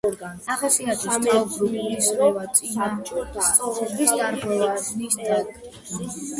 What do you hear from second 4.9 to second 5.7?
ნისტაგმი.